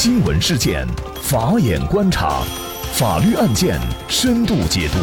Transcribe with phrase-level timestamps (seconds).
[0.00, 0.86] 新闻事件，
[1.20, 2.44] 法眼观察，
[2.92, 3.76] 法律案件
[4.06, 4.98] 深度解读，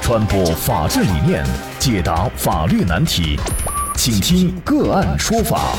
[0.00, 1.44] 传播法治理念，
[1.78, 3.38] 解答法律难题，
[3.94, 5.76] 请听个案说法。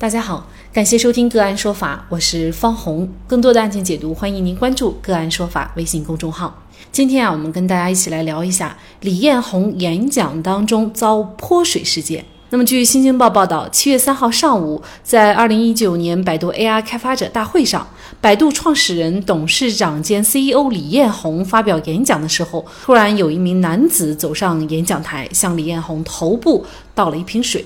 [0.00, 3.08] 大家好，感谢收听个案说法，我是方红。
[3.28, 6.60] 更多的案件解读，欢迎您关注个案说法微信公众号。
[6.90, 12.24] 今天啊，我们跟大家一起来聊一下李彦宏演讲当中遭泼水事件。
[12.52, 17.88] 那么，据《新京报》报道，七月三号上午，在二零一九年百度 AI 开发者大会上，
[18.20, 27.64] 百度创始人、董事长兼 CEO 李彦宏发表演讲的时候，突然有一名男子走上演讲台，向李彦宏头部倒了一瓶水。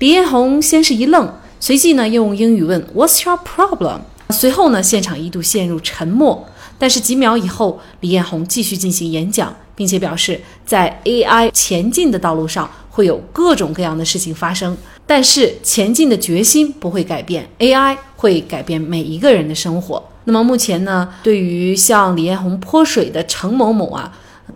[0.00, 6.44] 李彦宏先是一愣，随即呢用英语问 “What's your problem？” 随后呢，现场一度陷入沉默。
[6.80, 14.76] 但是几秒以后，李彦宏继续进行演讲，并且表示，在 AI 前进的道路上会有各种各样的事情发生，
[15.06, 20.02] 但是前进的决心不会改变，AI 会改变每一个人的生活。
[20.24, 24.12] 那么目前呢，对于向李彦宏泼水的程某某啊，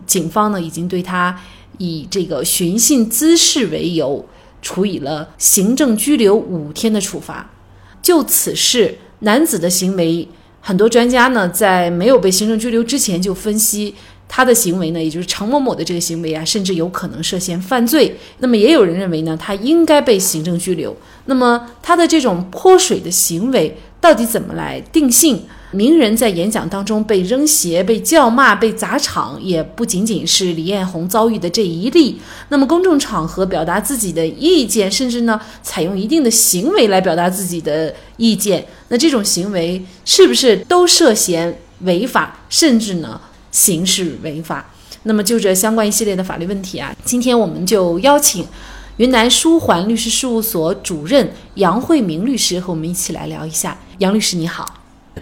[0.07, 1.39] 警方呢已经对他
[1.79, 4.27] 以这个寻衅滋事为由，
[4.61, 7.49] 处以了行政拘留五天的处罚。
[8.03, 10.27] 就此事，男子的行为。
[10.65, 13.93] 很多专家呢，在没有被行政拘留之前就分析
[14.35, 18.17] 他的行为呢，也就是程某某的这个行为啊，甚至有可能涉嫌犯罪。
[18.39, 20.97] 那么也有人认为呢，他应该被行政拘留。
[21.27, 25.43] 那么他的这种泼水的行为到底怎么来定性？
[25.73, 32.19] 名人在演讲当中被扔鞋、被叫骂、被砸场，也不仅仅是李彦宏遭遇的这一例。
[32.49, 43.21] 那么公众场合表达自己的意见，甚至呢采用一定的行为来表达自己的意见，那这种行为是不是都涉嫌违法，甚至呢
[43.53, 44.67] 刑事违法？
[45.05, 48.47] 那么就这相关一系列的法律问题啊，今天我们就邀请
[48.99, 53.79] 云南舒环律师事务所主任杨慧明律师和我们一起来聊一下。
[53.99, 54.65] 杨律师你好。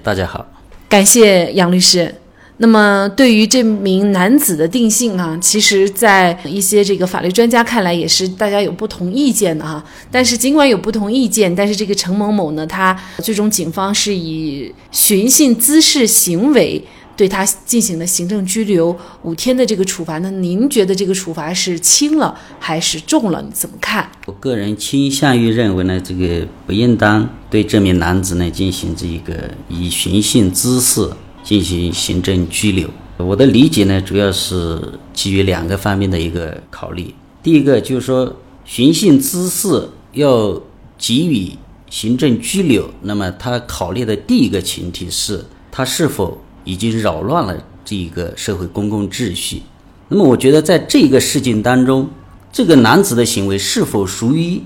[0.02, 0.46] 大家好，
[0.88, 2.14] 感谢杨律师。
[2.58, 9.82] 那么，对于这名男子的定性啊，其实，在一些这个法律专家看来，也是大家有不同意见的哈。
[10.10, 16.84] 但是，尽管有不同意见，但是这个陈某某呢，他最终警方是以寻衅滋事行为。
[17.20, 23.42] 对他进行了行政拘留五天的这个处罚，那您觉得这个处罚是轻了还是重了？
[23.42, 24.10] 你怎么看？
[24.24, 31.10] 我个人倾向于认为呢，这个不应当对这名男子呢进行这一个以寻衅滋事
[31.44, 32.88] 进行行政拘留。
[33.18, 34.80] 我的理解呢，主要是
[35.12, 37.14] 基于两个方面的一个考虑。
[37.42, 40.58] 第一个就是说，寻衅滋事要
[40.96, 41.52] 给予
[41.90, 46.40] 行政拘留，那么他考虑的第一个前提是他是否。
[46.64, 49.62] 已经扰乱了这一个社会公共秩序。
[50.08, 52.08] 那么，我觉得在这个事件当中，
[52.52, 54.60] 这个男子的行为是否属于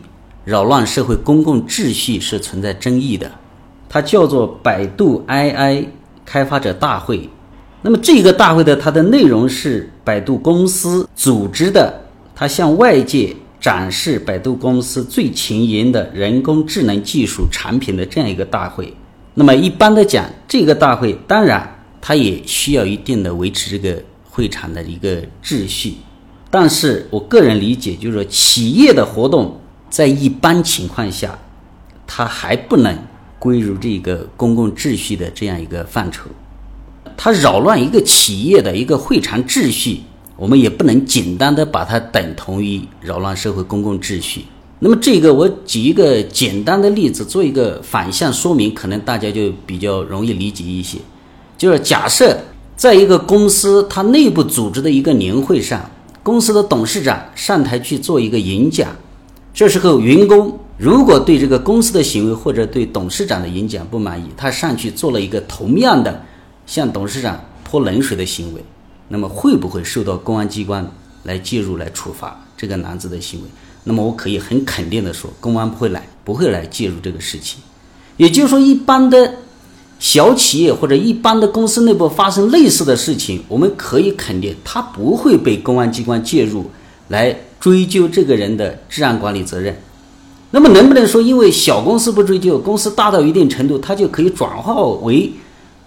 [0.45, 3.31] 扰乱社会公共秩序是存在争议的。
[3.89, 5.85] 它叫做百度 AI
[6.25, 7.29] 开发者大会。
[7.83, 12.03] 那么，这个大会的它的内容是百度公司组织的，
[12.35, 18.93] 它向外界展示百度公司最前沿的人工智能技术产品的这样一个大会。
[19.35, 21.71] 那么，一般的讲，这个大会当然。
[22.07, 25.95] 它也需要一定的维持这个会场的一个秩序，
[26.51, 31.39] 但是我个人理解，就是说企业的活动在一般情况下，
[32.07, 32.95] 它还不能
[33.39, 36.29] 归入这个公共秩序的这样一个范畴。
[37.17, 40.01] 它扰乱一个企业的一个会场秩序，
[40.37, 44.45] 我们也不能简单的把它等同于扰乱社会公共秩序。
[44.79, 50.99] 那么这个我举一个简单的例子，做一个反向说明，可能大家就比较容易理解一些。
[51.65, 52.39] 就是假设
[52.77, 55.89] 在一个公司，它内部组织的一个年会上，
[56.23, 58.95] 公司的董事长上台去做一个演讲，
[59.55, 66.23] 这时候员工如果对这个公司的行为或者对董事长的演讲不满意，他上去做了一个同样的
[66.67, 68.63] 向董事长泼冷水的行为，
[69.09, 70.87] 那么会不会受到公安机关
[71.23, 73.47] 来介入来处罚这个男子的行为？
[73.85, 77.59] 那么我可以很肯定的说，公安不会来，不会来介入这个事情。
[78.19, 79.37] 也就是说，一般的。
[80.05, 86.71] 小企业或者一般的公司内部发生类似的事情，我们可以肯定，他不会被公安机关介入
[87.09, 89.75] 来追究这个人的治安管理责任。
[90.51, 95.33] 那么，能不能说因为小公司不追究，公司大到一定程度，它就可以转化为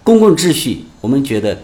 [0.02, 0.82] 公共秩序？
[1.00, 1.56] 我们觉得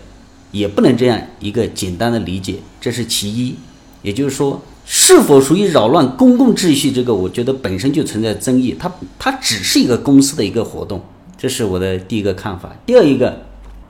[0.53, 3.57] 也不能这样一个简单的理解，这是其一。
[4.03, 8.77] 也就是说，是否属于扰乱公共秩序，这个我觉得本身就存在争议。
[8.79, 11.03] 它它只是一个公司的一个活动。
[11.45, 12.75] 这是我的第一个看法。
[12.87, 13.43] 第二一个，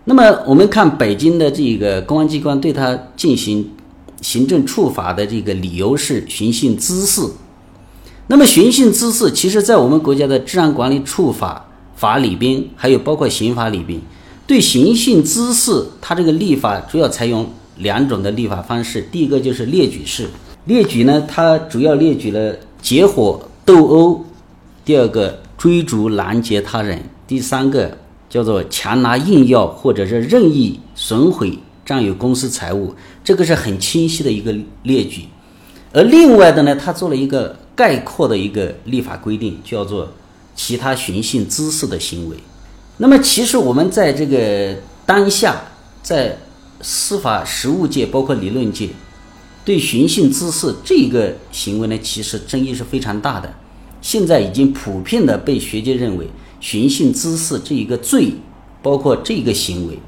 [0.06, 3.70] 那么我们看北京的这个公安机关对他进行
[4.20, 7.22] 行政处罚的这个理由是寻衅滋事。
[8.26, 11.64] 那么寻衅滋事，其实在我们国家的治安管理处罚
[11.94, 14.00] 法里边，还有包括刑法里边，
[14.48, 19.00] 对寻衅滋事，它这个立法主要采用两种的立法方式。
[19.12, 20.28] 第一个就是列举式，
[20.64, 24.24] 列举呢，它主要列举了结伙斗殴；
[24.84, 27.98] 第二个追逐拦截他人；第三个
[28.28, 35.24] 叫做强拿硬要或者是任意损毁占有公司财物，这个是很清晰的一个列举。
[35.92, 37.56] 而另外的呢，他做了一个。
[37.76, 40.08] 概括的一个立法规定叫做
[40.54, 42.36] 其他寻衅滋事的行为。
[42.98, 45.60] 那么，其实我们在这个当下，
[46.00, 46.38] 在
[46.80, 48.90] 司法实务界，包括理论界，
[49.64, 53.52] 对寻衅滋事这个行为呢，其实争议是非常大的。
[54.00, 56.28] 现在已经普遍的被学界认为，
[56.64, 58.32] 寻衅滋事这一个罪，
[58.80, 59.98] 包括这一个行为，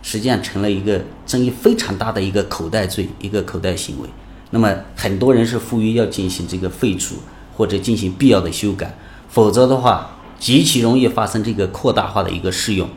[0.00, 4.08] 实际上成了一个争议非常大的一个口袋罪，一个口袋行为。
[4.50, 7.16] 那么很多人是呼吁要进行这个废除
[7.54, 8.96] 或者进行必要的修改，
[9.28, 12.88] 否则的话极其容易发生这个扩大化的一个适用。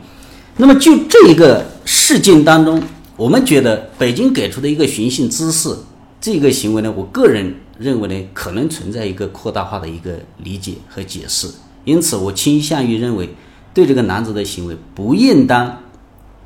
[0.56, 2.82] 那么就这一个事件当中，
[3.18, 5.68] 我们觉得北京给出的一个寻衅滋事
[6.18, 11.46] 这个行为呢，我个人认为呢，可能存在一个扩大化的一个理解和解释。
[11.84, 13.30] 因此，我倾向于认为，
[13.74, 15.78] 对这个男子的行为不应当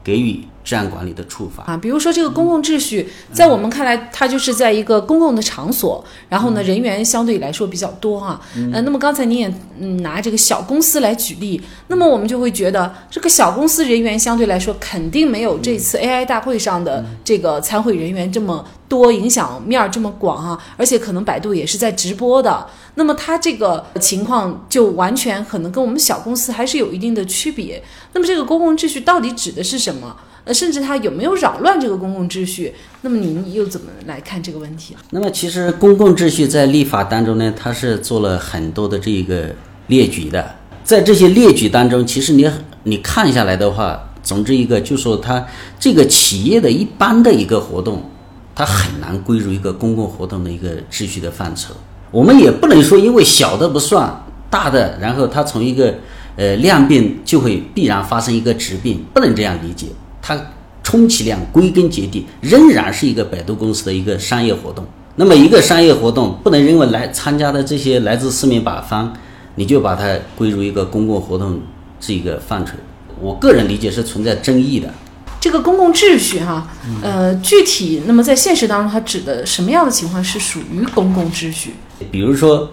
[0.03, 0.45] 给予。
[0.67, 8.41] 治安管理的处罚啊，比如说这个公共秩序，在我们看来，它就是在一个公共的场所，然后呢，人员相对来说比较多啊。
[8.73, 20.61] 呃，那么刚才您也嗯拿这个小公司来举例，那么我们就会觉得这个小公司人员相对来说肯定没有这次 AI 大会上的这个参会人员这么多，影响面儿这么广啊。
[20.77, 22.67] 而且可能百度也是在直播的，
[22.97, 27.81] 那么它这个情况就完全可能跟我们小公司还是有一定的区别。
[28.13, 30.17] 那么这个公共秩序到底指的是什么？
[30.47, 32.73] 呃，甚至它有没有扰乱这个公共秩序？
[33.03, 34.97] 那么您又怎么来看这个问题？
[35.11, 39.53] 那么其实公共秩序在立法当中呢，它是做了很多的这一个
[39.89, 40.55] 列举的。
[40.85, 42.49] 在这些列举当中，其实你
[42.85, 45.45] 你看下来的话，总之一个就说它
[45.81, 48.09] 这个企业的一般的一个活动，
[48.55, 51.75] 它很难归入一个公共活动的一个秩序的范畴。
[52.13, 55.93] 我们也不能说因为小的不算大的，然后它从一个
[56.37, 59.89] 呃量变就会必然发生一个质变，不能这样理解。
[60.27, 60.37] 它
[60.83, 64.85] 充其量归根结底仍然是一个百度公司的一个商业活动。
[65.15, 69.13] 那么一个商业活动不能认为来参加的这些来自四面八方，
[69.55, 71.61] 你就把它归入一个公共活动
[72.01, 72.73] 这一个范畴。
[73.21, 74.93] 我个人理解是存在争议的。
[75.39, 76.67] 这个公共秩序哈，
[77.01, 81.75] 呃，具体那么在现实当中它指的什么样的情况是属于公共秩序？
[82.11, 82.69] 比如说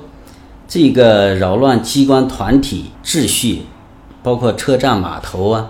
[0.67, 3.61] 这个扰乱机关团体秩序，
[4.23, 5.69] 包括车站码头啊。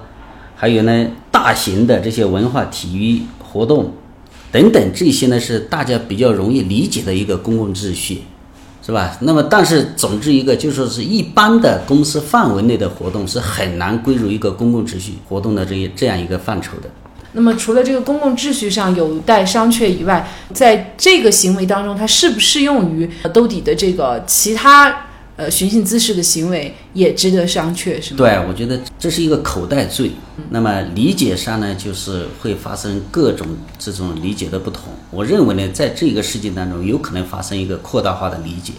[0.56, 3.92] 还有呢，大型的这些文化体育活动，
[4.52, 8.22] 等等，这些呢是大家比较容易理解的一个公共秩序，
[8.86, 9.18] 是吧？
[9.22, 16.90] 那么，但是总之一个，就说是一般的公司范围内的活动是很难归入一个公共秩序活动的这一这样一个范畴的。
[17.32, 25.08] 那么，除了这个公共秩序上有待商榷以外，在这个行为当中，它适不适用于兜底的这个其他？
[25.36, 28.18] 呃，寻衅滋事的行为也值得商榷，是吗？
[28.18, 30.12] 对，我觉得这是一个口袋罪。
[30.50, 33.48] 那么理解上呢，就是会发生各种
[33.80, 34.94] 这种理解的不同。
[35.10, 38.74] 我认为呢，在这个事件当中，有可能发生一个扩大化的理解。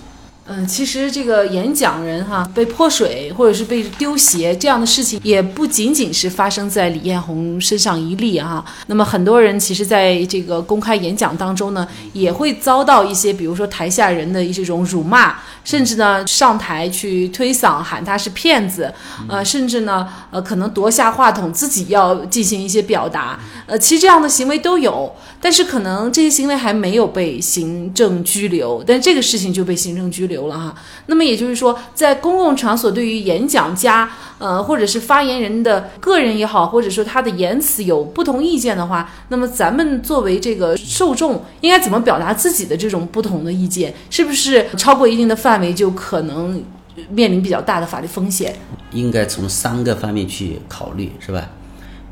[0.47, 8.63] 嗯，其实这个演讲人哈被泼水或者是被丢鞋这样的事情，也不仅仅是发生在李彦宏身上一例哈。
[8.87, 18.93] 那么很多人其实在这个公开演讲当中呢，也会遭到一些，比如说台下人的一这种辱骂，甚至呢上台去推搡喊他是骗子，
[19.27, 25.11] 呃，甚至呢呃可能夺下话筒自己要进行一些表达，呃，其实这样的行为都有，
[25.41, 30.34] 但是可能这些行为还没有被行政拘留，但这个事情就被行政拘留。
[30.35, 30.75] 留了哈，
[31.07, 43.95] 那么也就是说，在公共场所，对于演讲家，呃，或者是发言人的个人也好，或者说他的言辞有不同意见的话，那么咱们作为这个受众，应该怎么表达自己的这种不同的意见？
[44.11, 46.63] 是不是超过一定的范围就可能
[47.09, 48.55] 面临比较大的法律风险？
[48.93, 51.49] 应该从三个方面去考虑，是吧？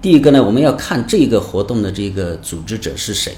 [0.00, 3.33] 第一个呢，我们要看这个活动的这个组织者是谁。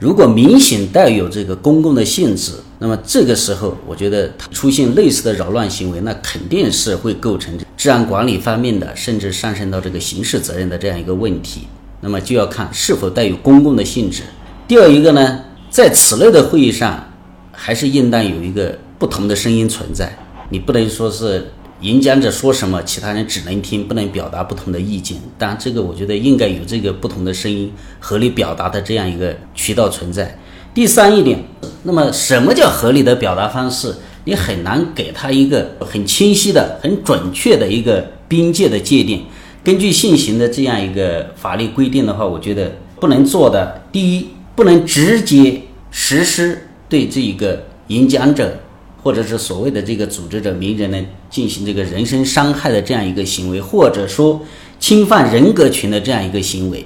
[0.00, 2.52] 如果明显带有这个公共的性质，
[2.84, 11.62] 那么这个时候，我觉得出现类似的扰乱行为，那肯定是会构成治安管理方面的，甚至上升到这个刑事责任的这样一个问题。
[12.02, 14.22] 那么就要看是否带有公共的性质。
[14.68, 17.10] 第二一个呢，在此类的会议上，
[17.52, 20.14] 还是应当有一个不同的声音存在，
[20.50, 21.50] 你不能说是。
[21.80, 25.18] 演讲者说什么，其他人只能听，不能表达不同的意见。
[25.38, 30.38] 当然，这个我觉得应该有这个不同的声音合理表达的这样一个渠道存在。
[30.74, 31.38] 第三一点，
[31.84, 33.94] 那么什么叫合理的表达方式？
[34.24, 39.22] 你很难给他一个很清晰的、很准确的一个边界的界定。
[39.62, 44.26] 根据现行的这样一个法律规定的话，我觉得不能做的，第一，
[44.56, 45.62] 不能直接
[45.92, 48.58] 实施对这一个演讲者
[49.00, 51.00] 或者是所谓的这个组织者名人呢
[51.30, 54.40] 进行这个人身伤害的这样一个行为，或者说
[54.80, 56.84] 侵犯人格权的这样一个行为。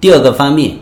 [0.00, 0.76] 第二个方面，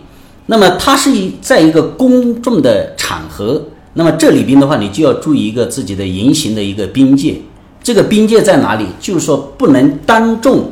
[0.47, 3.63] 那么它是一在一个公众的场合，
[3.95, 7.37] 那么这里边的话，你就要注意一个自己的言行的一个边界。
[7.83, 8.87] 这个边界在哪里？
[8.99, 10.71] 就是说不能当众。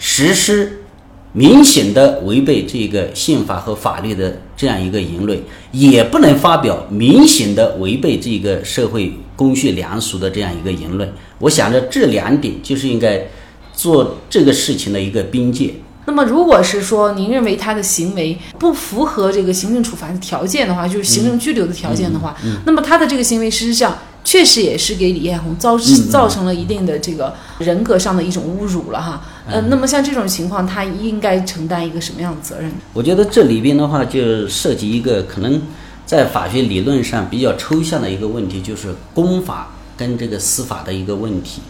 [0.00, 0.84] 实施
[1.32, 5.36] 明显的违背这个宪法和法律的这样一个言论，
[5.72, 11.12] 也不能发表明显的违背这个社会公序良俗的这样一个言论。
[11.40, 13.26] 我想着这两点就是应该
[13.72, 15.74] 做这个事情的一个边界。
[16.08, 22.34] 那么，如果是说您认为他的行为不符合这个行政处罚的条件的话，就是行政拘留的条件的话，
[22.64, 23.96] 那么他的这个行为事实际上。
[24.24, 25.78] 确实也是给李彦宏造
[26.10, 29.22] 造成了一定的这个人格上的一种侮辱了哈。
[29.48, 32.70] 呃，那么像这种情况，他应该承担一个什么样的责任？
[32.92, 35.62] 我觉得这里边的话就涉及一个可能
[36.04, 41.62] 在法学理论上比较抽象的一个问题，就是公法跟这个司法的一个问题。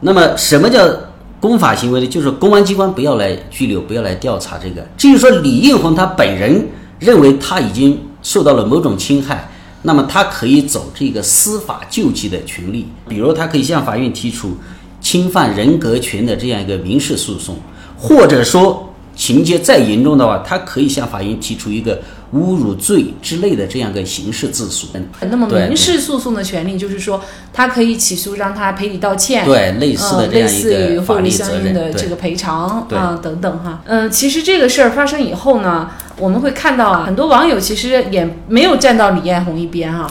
[0.00, 0.86] 那么什么叫
[1.40, 2.06] 公法行为呢？
[2.06, 4.86] 就是公安机关不要来拘留，不要来调查这个。
[4.96, 6.66] 至于说李彦宏他本人
[6.98, 9.48] 认为他已经受到了某种侵害。
[9.82, 14.56] 那么他可以走这个司法救济的权利，比如他可以向法院提出
[15.00, 17.56] 侵犯人格权的这样一个民事诉讼，
[17.96, 22.00] 或者说情节再严重的话，他可以向法院提出一个。
[22.34, 24.88] 侮辱罪之类的这样个刑事自诉，
[25.30, 27.20] 那么民事诉讼的权利就是说，
[27.54, 33.80] 他可以起诉让他赔礼道歉，对类似的这样一个法律相应的这个赔偿啊等等哈。
[33.86, 40.06] 嗯，其实这个事儿发生以后呢，我们会看到啊，很多网友其实也没有站到李彦宏一边哈。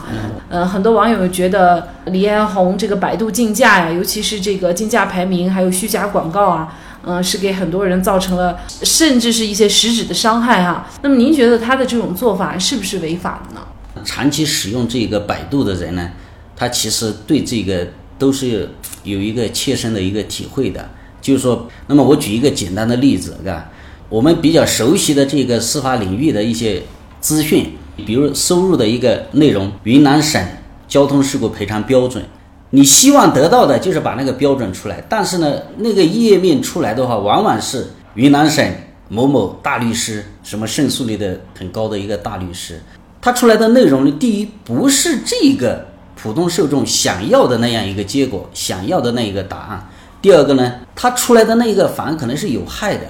[0.50, 6.74] 嗯，很多网友觉得李彦宏这个百度竞价呀，尤其是这个竞价排名还有虚假广告啊。
[7.06, 10.88] 嗯，是给很多人造成了甚至是一些实质的伤害哈。
[11.02, 13.62] 那么您觉得他的这种做法是不是违法的呢？
[14.04, 16.10] 长期使用这个百度的人呢，
[16.56, 17.88] 他其实对这个
[18.18, 18.70] 都是
[19.04, 20.90] 有一个切身的一个体会的。
[21.20, 23.70] 就是说，那么我举一个简单的例子，吧？
[24.08, 26.82] 我们比较熟悉的这个司法领域的一些
[27.20, 27.74] 资讯，
[28.06, 30.42] 比如收入的一个内容，云南省
[30.88, 32.24] 交通事故赔偿标准。
[32.70, 38.70] 你希望得到的就是把那个标准出来，但是呢，那个页面出来的话，往往是云南省
[39.08, 42.82] 某某大律师，什么胜诉率的很高的一个大律师，
[43.22, 45.86] 他出来的内容呢，第一不是这个
[46.22, 49.80] 普通受众想要的那样一个结果，想要的那一个答案；
[50.22, 53.06] 第二个呢，他出来的那一个反而可能是有害的，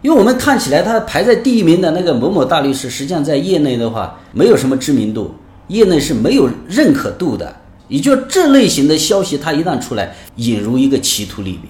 [0.00, 5.34] 因为我们看起来他排在第一名的那个某某大律师，实际上在业内的话没有什么知名度，
[5.68, 7.54] 业内是没有认可度的。
[7.88, 11.64] 也就这类型的消息，它一旦出来，引入一个歧途里面，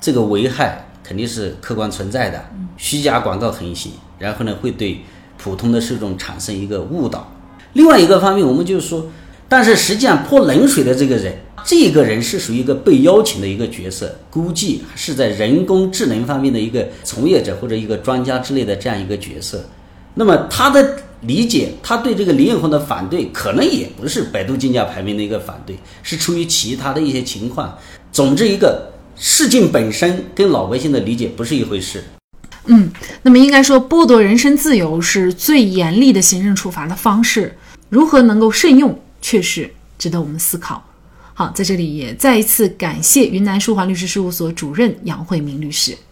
[0.00, 2.44] 这个危害肯定是客观存在的。
[2.76, 5.00] 虚假广告横行，然后呢，会对
[5.38, 7.32] 普通的受众产生一个误导。
[7.74, 9.06] 另外一个方面，我们就是说，
[9.48, 19.64] 但是实际上泼冷水的这个人，这个人是属于一个被邀请的一个角色，估计是在人工智能方面的一个从业者或者一个专家之类的这样一个角色。
[20.14, 20.96] 那么他的。
[21.22, 27.76] 理解他对这个李彦宏的反对，可能也不是百度竞价排名的一个反对，是出于其他的一些情况。
[28.10, 32.02] 总之，一个事情本身跟老百姓的理解不是一回事。
[32.66, 32.90] 嗯，
[33.22, 37.56] 那么应该说，剥夺人身自由是最严厉的行政处罚的方式，
[37.88, 40.82] 如何能够慎用，确实值得我们思考。
[41.34, 45.96] 好，在这里也再一次感谢云南舒华律师事务所主任杨慧明律师。